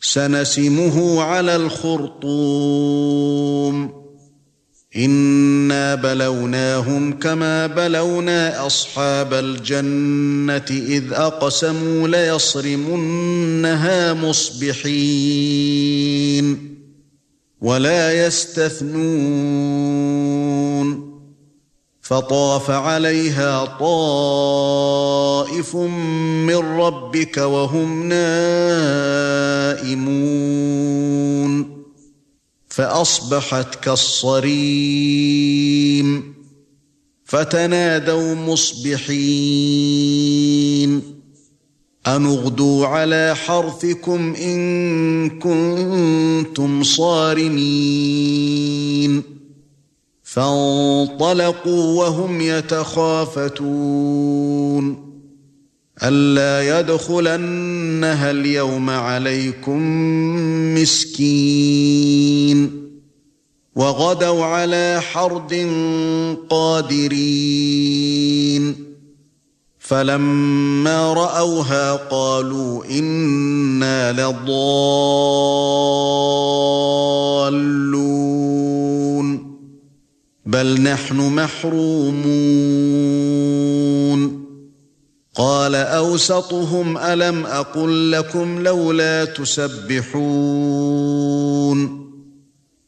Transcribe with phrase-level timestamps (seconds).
[0.00, 2.46] سنسمه على الخرطوم.
[4.96, 13.34] إنا بلوناهم كما بلونا أصحاب الجنة إذ أقسموا ليصرمنها
[14.14, 15.56] مصبحين.
[17.60, 18.96] ولا يستثنون
[22.08, 28.26] فطاف عليها طائف من ربك وهم نائمون.
[32.68, 36.34] فأصبحت كالصريم.
[37.24, 39.82] فتنادوا مصبحين.
[42.06, 47.36] ان اغدوا على حرثكم إن كنتم صارمين.
[50.36, 53.56] فانطلقوا وهم يتخافتون.
[56.02, 59.80] ألا يدخلنها اليوم عليكم
[60.74, 62.70] مسكين.
[63.76, 65.70] وغدوا على حرد
[66.50, 67.36] قادرين.
[69.78, 74.46] فلما رأوها قالوا إنا لضالون.
[80.56, 82.36] بل نحن محرومون.
[85.34, 90.16] قال أوسطهم ألم أقل لكم لولا تسبحون.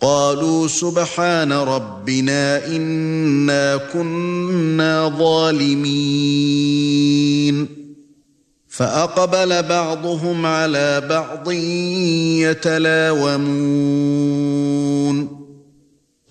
[0.00, 6.24] قالوا سبحان ربنا إنا كنا ظالمين.
[8.68, 11.50] فأقبل بعضهم على بعض
[12.40, 13.44] يتلاومون.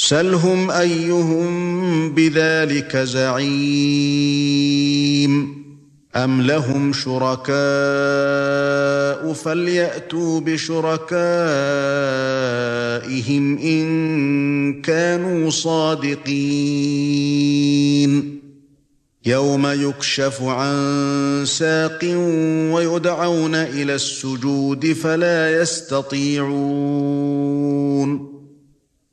[0.00, 4.38] سلهم أيهم بذلك زعيم
[6.16, 7.48] أَمْ لَهُمْ شُرَكَاءُ
[9.32, 11.18] فَلْيَأْتُوا بِشُرَكَائِهِمْ
[13.58, 16.38] إِن كَانُوا صَادِقِينَ.
[19.26, 20.76] يَوْمَ يُكْشَفُ عَن
[21.46, 22.04] سَاقٍ
[22.74, 28.27] وَيُدْعَوْنَ إِلَى السُّجُودِ فَلَا يَسْتَطِيعُونَ.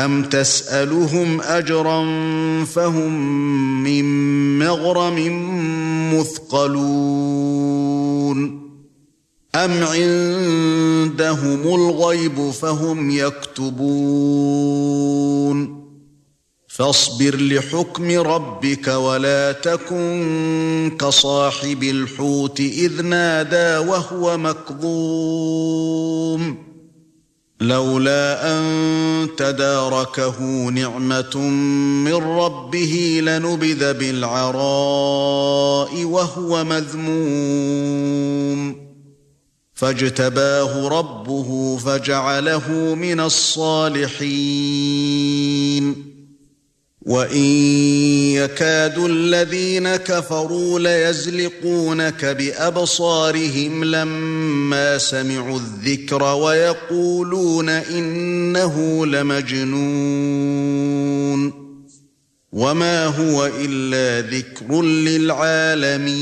[0.00, 2.04] أَمْ تَسْأَلُهُمْ أَجْرًا
[2.64, 3.12] فَهُمْ
[3.82, 4.04] مِنْ
[4.58, 5.18] مَغْرَمٍ
[6.14, 7.64] مُثْقَلُونَ
[9.54, 13.84] أَمْ عِندَهُمُ الْغَيْبُ فَهُمْ يَكْتُبُونَ
[16.68, 25.94] فَاصْبِرْ لِحُكْمِ رَبِّكَ وَلَا تَكُنْ كَصَاحِبِ الْحُوتِ إِذْ نَادَى وَهُوَ مَكْظُومٌ
[27.60, 30.40] لولا أن تداركه
[30.70, 31.38] نعمة
[32.04, 34.44] من ربه لنبذ بالعراء
[36.04, 38.14] وهو مذموم.
[39.74, 44.14] فاجتباه ربه فجعله من الصالحين.
[47.06, 47.44] وَإِن
[48.32, 59.84] يَكَادُ الَّذِينَ كَفَرُوا لَيَزْلِقُونَكَ بِأَبْصَارِهِمْ لَمَّا سَمِعُوا الذِّكْرَ وَيَقُولُونَ إِنَّهُ لَمَجْنُونٌ
[62.52, 66.14] وَمَا هُوَ إِلَّا ذِكْرٌ لِلْعَالَمِينَ